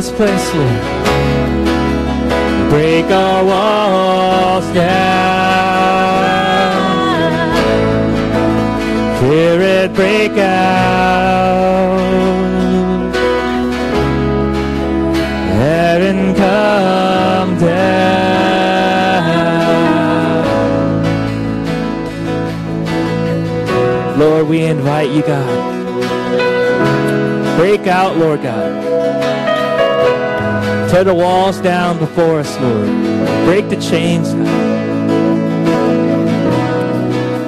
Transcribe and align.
this 0.00 0.10
place, 0.12 0.54
Lord. 0.54 0.80
Break 2.70 3.04
our 3.10 3.44
walls 3.44 4.64
down. 4.72 5.10
Spirit, 9.18 9.92
break 9.92 10.32
out. 10.38 12.00
Heaven 15.58 16.34
come 16.34 17.58
down. 17.58 18.08
Lord, 24.18 24.48
we 24.48 24.62
invite 24.62 25.10
you, 25.10 25.20
God. 25.20 25.78
Break 27.58 27.86
out, 27.86 28.16
Lord 28.16 28.42
God. 28.42 28.89
Tear 30.90 31.04
the 31.04 31.14
walls 31.14 31.60
down 31.60 32.00
before 32.00 32.40
us, 32.40 32.58
Lord. 32.58 32.86
Break 33.44 33.68
the 33.68 33.80
chains, 33.80 34.34
God. 34.34 34.70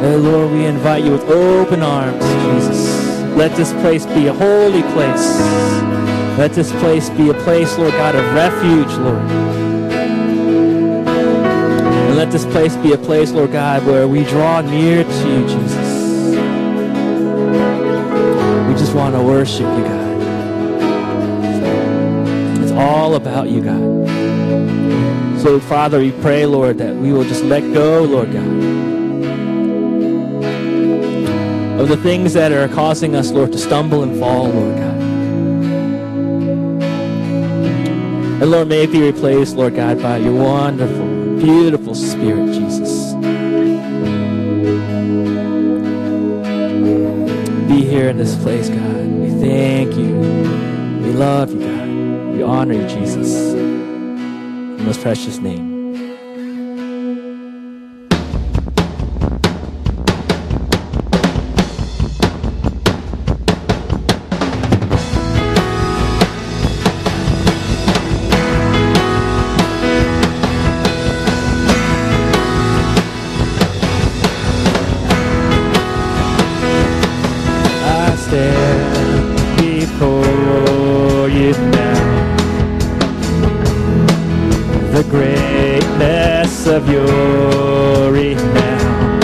Oh, 0.04 0.16
Lord, 0.16 0.53
we 0.53 0.64
invite 0.64 1.03
you 1.03 1.10
with 1.10 1.25
open 1.25 1.82
arms, 1.82 2.25
Jesus. 2.25 3.02
Let 3.36 3.56
this 3.56 3.72
place 3.72 4.06
be 4.06 4.28
a 4.28 4.32
holy 4.32 4.82
place. 4.94 5.41
Let 6.38 6.52
this 6.52 6.70
place 6.72 7.10
be 7.10 7.31
a 7.31 7.34
place, 7.34 7.76
Lord 7.78 7.92
God, 7.94 8.14
of 8.14 8.32
refuge, 8.32 8.92
Lord. 8.98 9.31
And 12.12 12.16
let 12.16 12.31
this 12.31 12.44
place 12.44 12.76
be 12.76 12.92
a 12.92 12.98
place, 12.98 13.32
Lord 13.32 13.50
God, 13.50 13.84
where 13.84 14.06
we 14.06 14.22
draw 14.22 14.60
near 14.60 15.02
to 15.02 15.28
you, 15.28 15.48
Jesus. 15.48 16.36
We 18.69 18.75
just 18.78 18.94
want 18.94 19.16
to 19.16 19.22
worship 19.22 19.62
you, 19.62 19.84
God. 19.84 20.01
All 22.74 23.14
about 23.14 23.48
you, 23.48 23.62
God. 23.62 25.40
So, 25.40 25.58
Father, 25.58 25.98
we 25.98 26.12
pray, 26.12 26.46
Lord, 26.46 26.78
that 26.78 26.94
we 26.94 27.12
will 27.12 27.24
just 27.24 27.42
let 27.44 27.60
go, 27.74 28.04
Lord 28.04 28.32
God, 28.32 28.46
of 31.80 31.88
the 31.88 31.96
things 31.96 32.32
that 32.34 32.52
are 32.52 32.69
causing 32.69 33.16
us, 33.16 33.32
Lord, 33.32 33.50
to 33.52 33.58
stumble 33.58 34.02
and 34.04 34.19
fall, 34.19 34.48
Lord 34.48 34.76
God. 34.76 34.92
And 38.42 38.50
Lord, 38.50 38.69
may 38.69 38.84
it 38.84 38.92
be 38.92 39.02
replaced, 39.02 39.56
Lord 39.56 39.75
God, 39.76 40.00
by 40.00 40.18
your 40.18 40.34
wonderful, 40.34 41.06
beautiful 41.38 41.94
Spirit, 41.94 42.52
Jesus. 42.52 43.14
Be 47.68 47.84
here 47.84 48.08
in 48.10 48.16
this 48.16 48.36
place, 48.42 48.68
God. 48.68 49.06
We 49.06 49.30
thank 49.40 49.94
you. 49.96 50.16
We 51.02 51.12
love 51.12 51.52
you, 51.52 51.60
God. 51.60 51.71
We 52.32 52.43
honor 52.43 52.73
you, 52.73 52.88
Jesus. 52.88 53.52
In 53.52 54.87
most 54.87 55.02
precious 55.02 55.38
name. 55.38 55.71
Of 86.72 86.88
your 86.88 88.12
renown. 88.12 89.20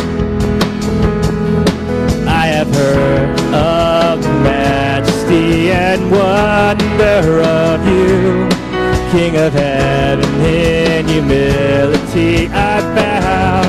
I 2.27 2.47
have 2.47 2.69
heard 2.75 3.41
of 3.55 4.23
the 4.23 4.33
majesty 4.43 5.71
and 5.71 6.11
wonder 6.11 7.41
of 7.41 7.87
you, 7.87 8.49
King 9.13 9.37
of 9.37 9.55
heaven. 9.55 10.29
In 10.45 11.09
humility 11.09 12.49
I 12.49 12.81
bow 12.95 13.63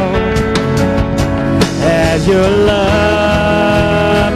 as 1.82 2.28
your 2.28 2.50
love 2.50 4.34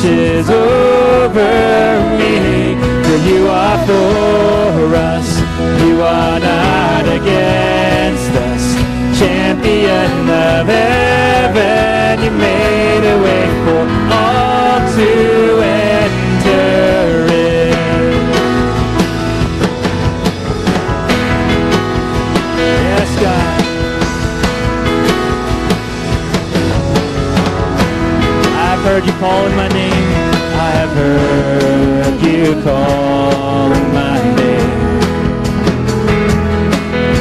crashes 0.00 0.48
over 0.48 2.18
me. 2.18 2.74
For 3.04 3.16
you 3.28 3.48
are 3.48 3.78
for 3.86 4.94
us, 4.94 5.40
you 5.82 6.00
are 6.02 6.40
not 6.40 7.04
against 7.04 8.30
us. 8.30 9.18
Champion 9.18 10.28
of 10.30 10.66
heaven, 10.66 12.24
you 12.24 12.30
made 12.30 13.04
a 13.04 13.22
way 13.22 13.46
for 13.64 13.84
all 14.14 14.80
to 14.96 15.69
I've 28.82 28.86
heard 28.86 29.04
you 29.04 29.12
calling 29.20 29.54
my 29.56 29.68
name. 29.68 29.92
I 30.56 30.70
have 30.80 30.92
heard 30.96 32.18
you 32.22 32.54
calling 32.62 33.92
my 33.92 34.18
name. 34.36 34.70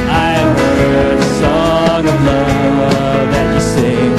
I 0.08 0.30
have 0.40 0.58
heard 0.58 1.20
a 1.20 1.30
song 1.42 2.08
of 2.08 2.24
love 2.24 3.32
that 3.34 3.54
you 3.54 3.60
sing. 3.60 4.14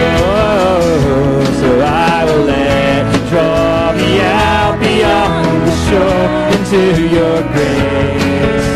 Oh, 0.00 1.44
so 1.60 1.80
I 1.82 2.24
will 2.24 2.44
let 2.44 3.04
you 3.14 3.28
draw 3.28 3.92
me 3.92 4.22
out 4.22 4.80
beyond 4.80 5.68
the 5.68 5.74
shore 5.84 6.28
into 6.56 6.80
your 7.14 7.42
grace. 7.52 8.70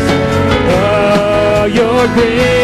Oh, 0.77 1.65
your 1.65 2.05
grace 2.13 2.58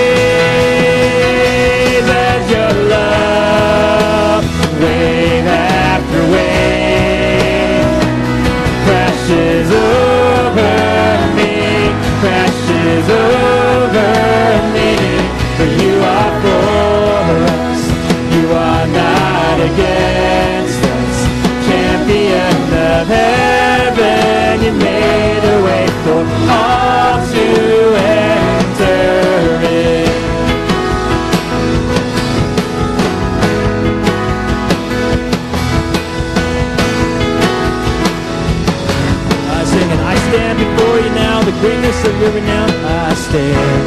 stand 43.35 43.85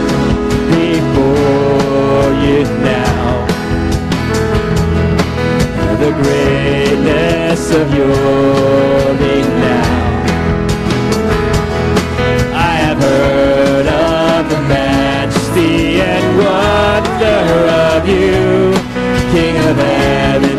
before 0.77 2.29
you 2.45 2.61
now. 2.85 3.47
The 6.05 6.13
greatness 6.23 7.71
of 7.81 7.87
your 7.95 9.15
renown. 9.23 10.27
I 12.53 12.73
have 12.85 12.99
heard 12.99 13.87
of 13.87 14.51
the 14.53 14.61
majesty 14.69 16.01
and 16.13 16.25
wonder 16.45 17.41
of 17.89 18.07
you, 18.07 18.75
King 19.33 19.57
of 19.71 19.77
heaven. 19.77 20.58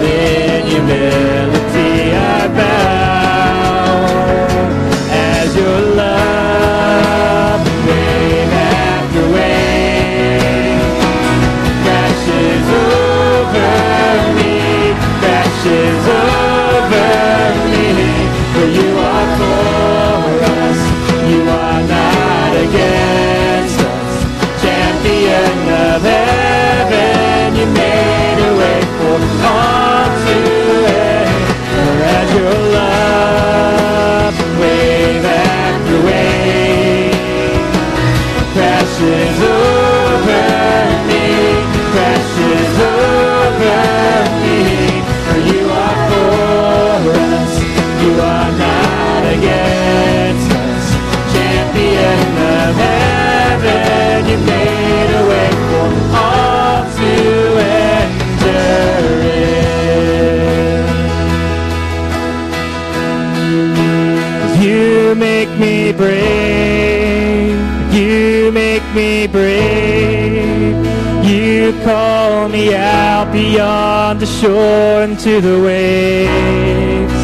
Make 65.19 65.49
me 65.59 65.91
brave. 65.91 67.59
You 67.93 68.51
make 68.53 68.83
me 68.95 69.27
brave. 69.27 70.77
You 71.25 71.73
call 71.83 72.47
me 72.47 72.73
out 72.73 73.31
beyond 73.31 74.21
the 74.21 74.25
shore 74.25 75.03
into 75.03 75.41
the 75.41 75.61
waves. 75.61 77.19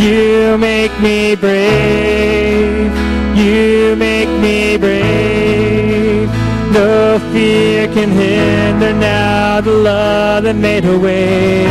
You 0.00 0.56
make 0.56 0.94
me 1.00 1.34
brave. 1.34 2.92
You 3.36 3.96
make 3.96 4.30
me 4.40 4.76
brave. 4.76 6.28
No 6.72 7.18
fear 7.32 7.88
can 7.88 8.10
hinder 8.10 8.92
now 8.92 9.60
the 9.60 9.72
love 9.72 10.44
that 10.44 10.56
made 10.56 10.84
a 10.84 10.98
way. 10.98 11.64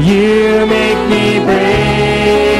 You 0.00 0.66
make 0.66 1.00
me 1.10 1.44
brave. 1.44 2.59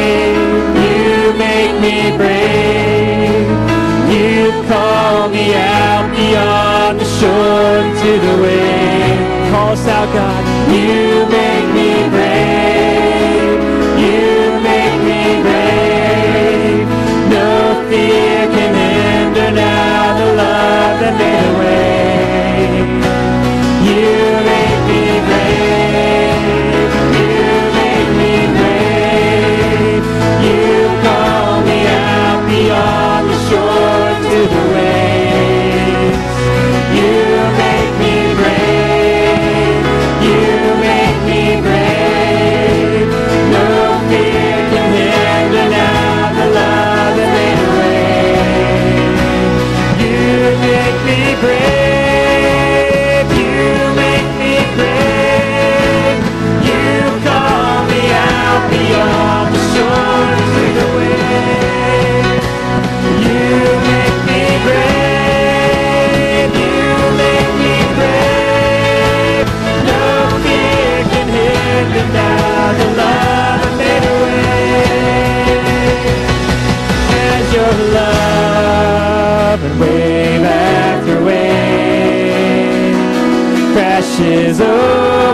You 1.30 1.38
make 1.38 1.80
me 1.80 2.16
brave. 2.16 3.46
You 4.10 4.50
call 4.66 5.28
me 5.28 5.54
out 5.54 6.10
beyond 6.10 6.98
the 6.98 7.04
shore 7.04 7.82
to 8.02 8.10
the 8.26 8.34
wave. 8.42 9.52
Call 9.52 9.68
us 9.74 9.86
out, 9.86 10.12
God. 10.12 10.42
You 10.74 11.26
make 11.30 11.68
me 11.78 12.08
brave. 12.10 13.60
You 14.04 14.58
make 14.70 14.98
me 15.08 15.22
brave. 15.46 16.88
No 17.30 17.86
fear 17.88 18.29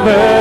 forever. 0.06 0.35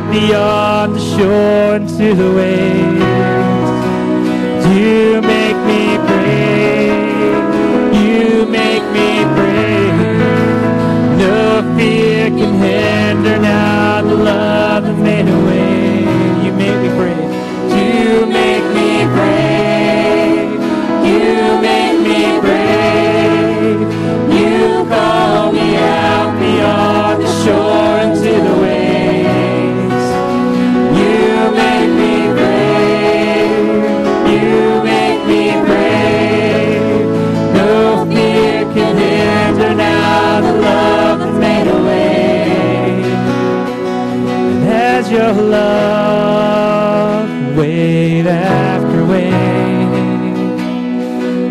out 0.00 0.12
beyond 0.12 0.94
the 0.94 1.16
shore 1.16 1.76
into 1.76 2.14
the 2.14 2.32
waves. 2.34 2.89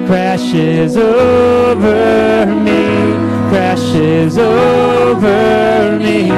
crashes 0.10 0.98
over 0.98 2.48
me, 2.48 3.14
crashes 3.52 4.40
over 4.40 6.00
me. 6.00 6.30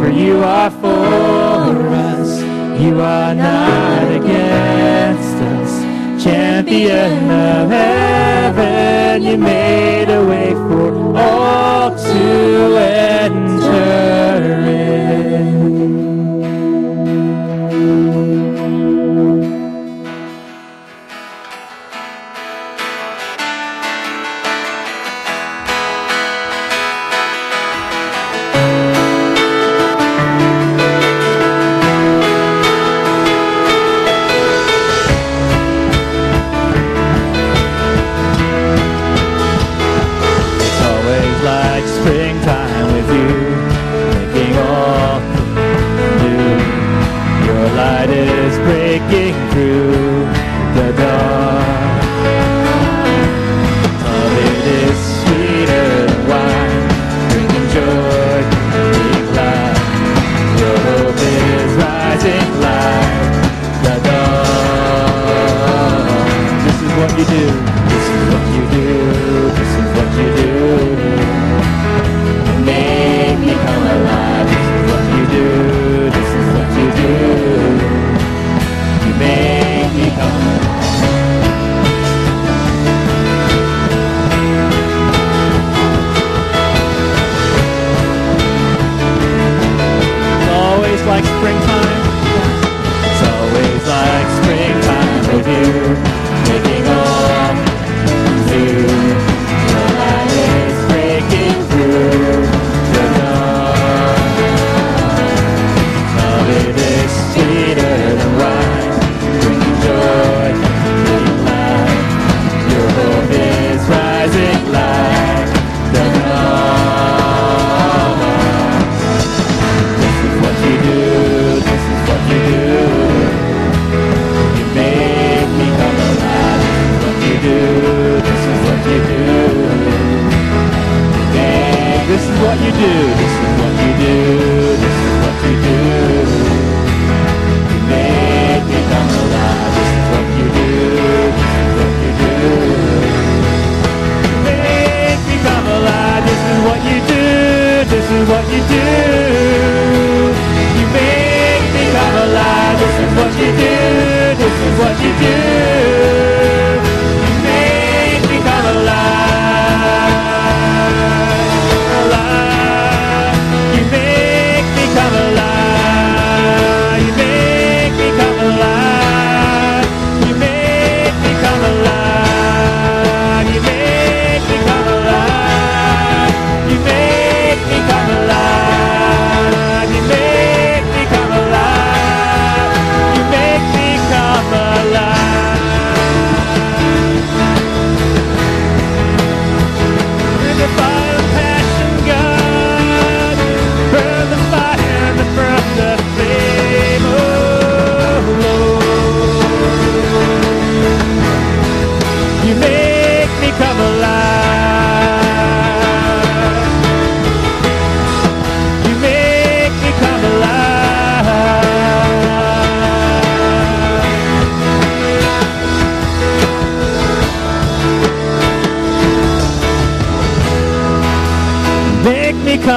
For 0.00 0.10
you 0.10 0.42
are 0.42 0.68
for 0.68 1.86
us, 2.10 2.40
you 2.82 3.00
are 3.00 3.32
not 3.32 4.10
against 4.10 5.36
us. 5.54 6.24
Champion 6.24 7.30
of 7.30 7.70
heaven, 7.70 9.22
you 9.22 9.38
made 9.38 10.10
a 10.10 10.26
way 10.26 10.50
for 10.50 11.16
all 11.16 11.90
to 11.96 12.76
enter. 12.78 14.63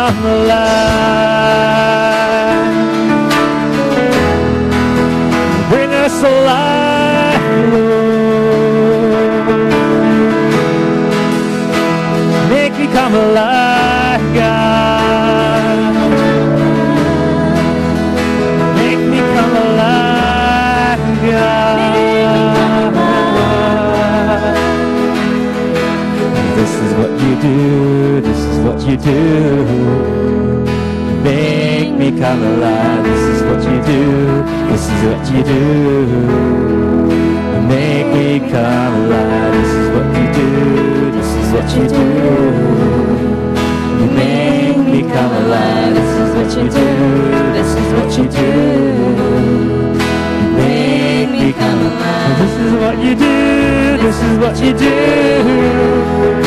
Come 0.07 0.25
alive. 0.25 0.66
Make 37.67 38.07
me 38.13 38.39
come 38.49 38.93
alive, 38.95 39.53
this 39.53 39.71
is 39.79 39.87
what 39.93 40.07
you 40.17 40.25
do, 40.33 40.49
this 41.11 41.31
is 41.39 41.47
what 41.53 41.67
you 41.75 41.83
do. 41.89 42.05
You 43.99 44.07
make 44.11 44.77
me 44.77 45.01
come 45.01 45.33
alive, 45.33 45.93
this 45.95 46.11
is 46.21 46.29
what 46.35 46.49
you 46.57 46.65
do, 46.69 46.87
this 47.57 47.71
is 47.75 47.89
what 47.93 48.09
you 48.17 48.25
do. 48.39 48.49
You 50.39 50.47
make 50.55 51.29
me 51.29 51.45
come 51.53 51.81
alive, 51.87 52.37
this 52.39 52.55
is 52.65 52.73
what 52.81 52.97
you 53.03 53.13
do, 53.15 53.97
this 53.97 54.17
is 54.23 54.35
what 54.39 54.55
you 54.63 54.71
do. 54.77 56.46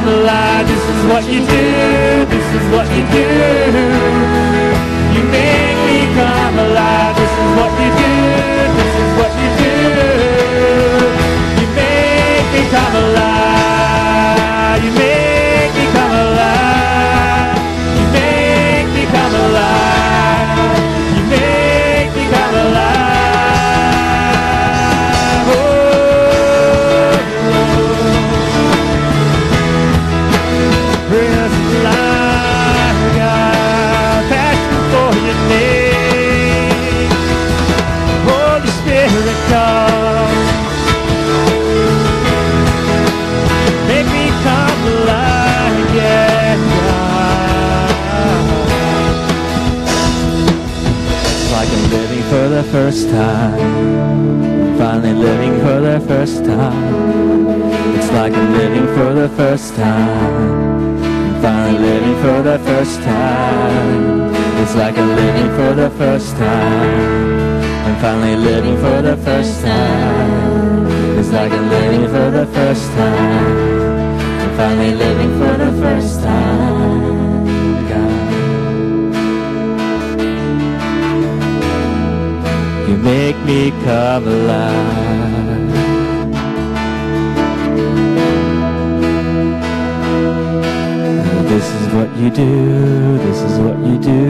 Come 0.00 0.14
alive, 0.14 0.66
this 0.66 0.84
is 0.94 1.04
what 1.12 1.24
you 1.24 1.40
do, 1.40 2.24
this 2.32 2.48
is 2.56 2.64
what 2.72 2.86
you 2.96 3.04
do. 3.12 3.26
You 5.14 5.22
make 5.28 5.78
me 5.88 5.98
come 6.16 6.58
alive, 6.58 7.16
this 7.16 7.34
is 7.42 7.50
what 7.58 7.72
you 7.82 7.90
do, 8.00 8.14
this 8.78 8.94
is 9.02 9.10
what 9.18 9.32
you 9.40 9.50
do. 9.60 9.74
You 11.60 11.66
make 11.76 12.46
me 12.54 12.62
come 12.70 12.94
alive, 12.96 13.39
finally 68.10 68.34
living 68.34 68.76
for 68.78 69.02
the 69.02 69.16
first 69.18 69.62
time. 69.62 70.86
It's 71.16 71.30
like 71.30 71.52
I'm 71.52 71.68
living 71.68 72.06
for 72.08 72.28
the 72.38 72.46
first 72.56 72.86
time. 72.98 74.18
I'm 74.42 74.52
finally 74.56 74.94
living 74.94 75.32
for 75.40 75.54
the 75.64 75.70
first 75.82 76.20
time. 76.20 77.46
God. 77.90 78.28
You 82.88 82.96
make 82.96 83.38
me 83.50 83.70
come 83.84 84.24
alive. 84.26 85.70
This 91.52 91.66
is 91.78 91.86
what 91.94 92.10
you 92.16 92.30
do, 92.30 93.18
this 93.18 93.40
is 93.48 93.58
what 93.60 93.78
you 93.86 93.96
do. 94.12 94.22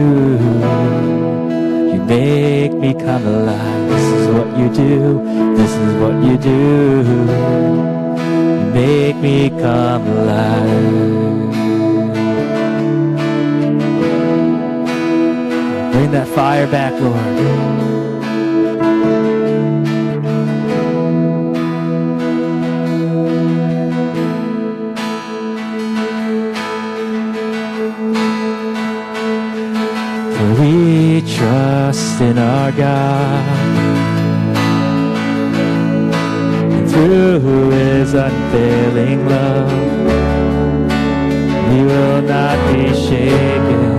You 1.93 2.01
make 2.03 2.73
me 2.73 2.93
come 3.11 3.27
alive. 3.27 3.89
This 3.89 4.05
is 4.19 4.27
what 4.35 4.57
you 4.57 4.67
do, 4.73 5.55
this 5.57 5.73
is 5.85 5.93
what 6.01 6.15
you 6.23 6.37
do. 6.37 6.59
You 8.57 8.65
make 8.73 9.17
me 9.17 9.49
come 9.49 10.07
alive. 10.07 11.51
Bring 15.91 16.11
that 16.11 16.27
fire 16.29 16.67
back, 16.67 16.93
Lord. 17.01 17.80
Trust 31.41 32.21
in 32.21 32.37
our 32.37 32.71
God. 32.71 33.43
And 36.75 36.85
through 36.91 37.71
his 37.71 38.13
unfailing 38.13 39.27
love, 39.27 39.71
we 41.69 41.79
will 41.83 42.21
not 42.21 42.57
be 42.71 42.93
shaken. 42.93 43.89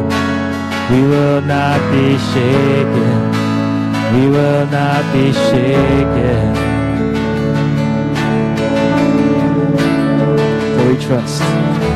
We 0.93 1.01
will 1.13 1.41
not 1.41 1.81
be 1.91 2.07
shaken. 2.33 3.17
We 4.15 4.25
will 4.37 4.67
not 4.79 5.03
be 5.13 5.33
shaken. 5.49 6.55
For 10.75 10.85
we 10.91 10.97
trust, 11.07 11.43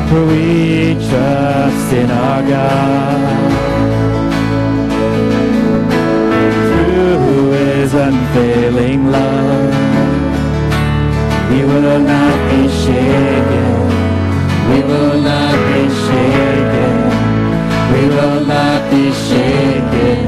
for 0.09 0.25
we 0.25 0.95
trust 1.09 1.93
in 1.93 2.11
our 2.11 2.41
God. 2.49 3.76
Unfailing 7.97 9.11
love, 9.11 9.73
we 11.49 11.63
will 11.65 11.99
not 11.99 12.37
be 12.51 12.69
shaken. 12.69 13.73
We 14.69 14.79
will 14.83 15.21
not 15.21 15.55
be 15.71 15.83
shaken. 16.05 16.95
We 17.93 18.03
will 18.15 18.45
not 18.45 18.91
be 18.91 19.11
shaken. 19.27 20.19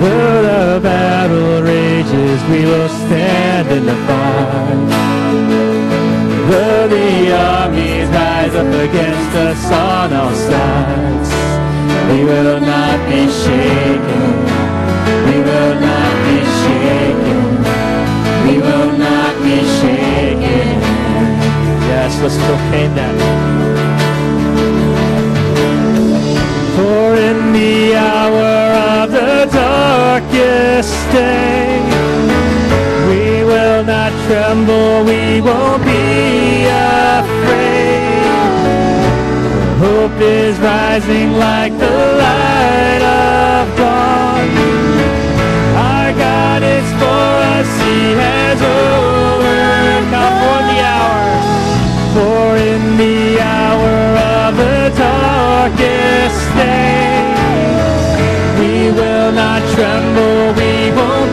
Though 0.00 0.42
the 0.50 0.80
battle 0.80 1.62
rages, 1.62 2.38
we 2.50 2.60
will 2.70 2.88
stand 2.88 3.68
in 3.76 3.86
the 3.86 3.96
fight. 4.06 5.26
Though 6.50 6.88
the 6.88 7.32
armies 7.34 8.08
rise 8.10 8.54
up 8.54 8.72
against 8.88 9.34
us 9.34 9.72
on 9.72 10.12
all 10.12 10.34
sides, 10.34 11.35
we 12.08 12.24
will 12.24 12.60
not 12.60 12.98
be 13.08 13.22
shaken. 13.44 14.30
We 15.26 15.36
will 15.48 15.74
not 15.88 16.12
be 16.26 16.38
shaken. 16.62 17.42
We 18.46 18.54
will 18.66 18.92
not 18.96 19.34
be 19.42 19.58
shaken. 19.80 20.68
Yes, 21.90 22.12
let's 22.22 22.38
proclaim 22.46 22.94
that. 22.94 23.16
For 26.76 27.16
in 27.28 27.52
the 27.52 27.96
hour 27.96 28.54
of 29.00 29.10
the 29.10 29.48
darkest 29.52 30.94
day, 31.10 31.80
we 33.08 33.44
will 33.44 33.82
not 33.84 34.12
tremble, 34.26 35.04
we 35.04 35.40
won't 35.40 35.82
be 35.84 36.66
afraid. 36.66 37.35
Hope 40.06 40.20
is 40.20 40.56
rising 40.60 41.32
like 41.32 41.72
the 41.72 41.90
light 42.22 43.02
of 43.02 43.76
dawn. 43.76 44.48
Our 45.74 46.12
God 46.12 46.62
is 46.62 46.88
for 47.00 47.30
us, 47.56 47.68
He 47.82 48.14
has 48.14 48.58
overcome 48.62 50.36
for 50.42 50.60
the 50.70 50.78
hour. 50.94 51.26
For 52.14 52.56
in 52.56 52.82
the 53.02 53.40
hour 53.40 53.96
of 54.38 54.56
the 54.56 54.94
darkest 54.96 56.40
day, 56.54 57.34
we 58.60 58.92
will 58.92 59.32
not 59.32 59.60
tremble, 59.74 60.54
we 60.54 60.92
won't 60.94 61.25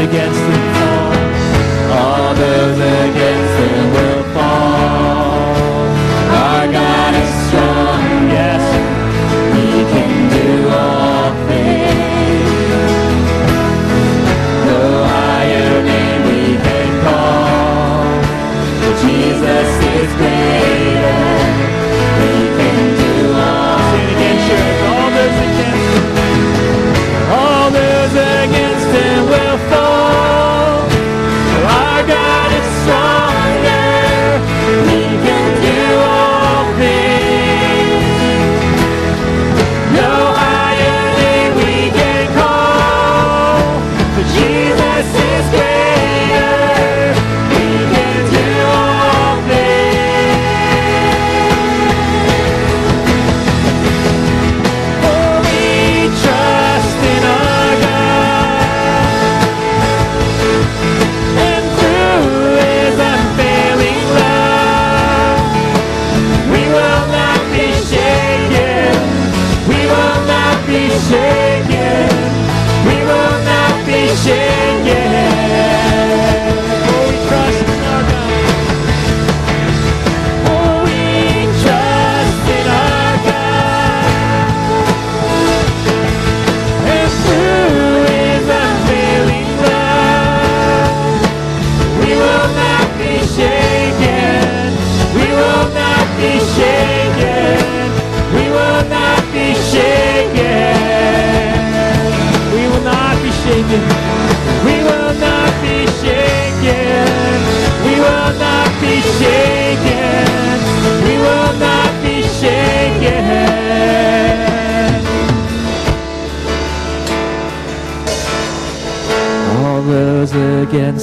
against 0.00 0.39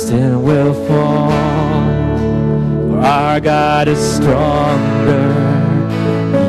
him 0.06 0.44
will 0.44 0.74
fall. 0.88 1.32
For 2.88 3.00
our 3.00 3.40
God 3.40 3.88
is 3.88 3.98
stronger. 3.98 5.34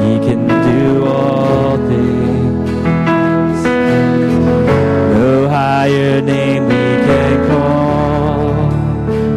He 0.04 0.18
can 0.26 0.46
do 0.46 1.06
all 1.06 1.76
things. 1.78 2.70
No 5.16 5.48
higher 5.48 6.20
name 6.20 6.64
we 6.64 6.86
can 7.08 7.48
call. 7.48 8.70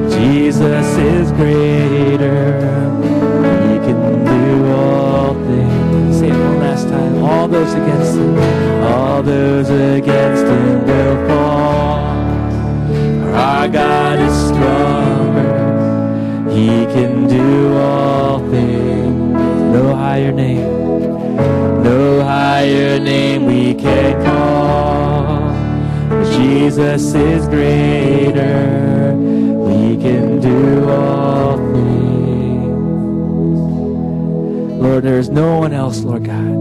Jesus 0.10 0.98
is 0.98 1.32
greater. 1.32 2.60
He 3.64 3.80
can 3.88 4.26
do 4.26 4.74
all 4.74 5.34
things. 5.34 6.20
Say 6.20 6.32
one 6.32 6.60
last 6.60 6.90
time. 6.90 7.24
All 7.24 7.48
those 7.48 7.74
against 7.74 8.16
him, 8.16 8.38
all 8.84 9.24
those 9.24 9.70
against 9.70 10.44
him 10.46 10.86
will 10.86 11.28
fall. 11.28 11.31
Our 13.62 13.68
God 13.68 14.18
is 14.20 14.34
stronger. 14.48 15.54
He 16.50 16.68
can 16.96 17.28
do 17.28 17.78
all 17.78 18.40
things. 18.50 19.36
No 19.72 19.96
higher 19.96 20.32
name, 20.32 20.66
no 21.84 22.24
higher 22.24 23.00
name 23.00 23.46
we 23.46 23.76
can 23.76 24.20
call. 24.26 25.54
Jesus 26.36 27.14
is 27.14 27.48
greater. 27.50 29.14
We 29.14 29.96
can 29.96 30.40
do 30.40 30.90
all 30.90 31.58
things. 31.58 32.80
Lord, 34.82 35.04
there 35.04 35.20
is 35.20 35.30
no 35.30 35.60
one 35.60 35.72
else, 35.72 36.02
Lord 36.02 36.24
God. 36.26 36.61